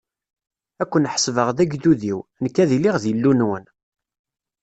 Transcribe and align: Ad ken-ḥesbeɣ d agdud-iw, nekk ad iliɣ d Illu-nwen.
Ad 0.81 0.87
ken-ḥesbeɣ 0.91 1.47
d 1.51 1.57
agdud-iw, 1.63 2.19
nekk 2.43 2.55
ad 2.63 2.69
iliɣ 2.75 2.95
d 3.03 3.05
Illu-nwen. 3.11 3.65